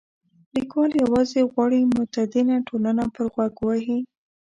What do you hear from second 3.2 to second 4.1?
غوږ ووهي.